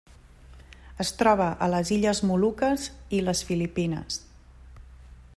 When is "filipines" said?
3.51-4.19